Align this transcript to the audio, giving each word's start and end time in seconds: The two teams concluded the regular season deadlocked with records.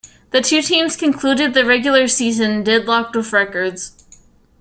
The 0.31 0.41
two 0.41 0.63
teams 0.63 0.95
concluded 0.95 1.53
the 1.53 1.63
regular 1.63 2.07
season 2.07 2.63
deadlocked 2.63 3.15
with 3.15 3.31
records. 3.31 3.91